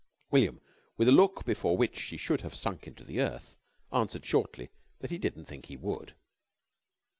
[0.31, 0.59] William,
[0.97, 3.55] with a look before which she should have sunk into the earth,
[3.93, 6.15] answered shortly that he didn't think he would.